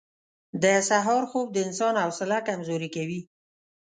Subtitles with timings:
[0.63, 3.21] •د سهار خوب د انسان حوصله کمزورې کوي.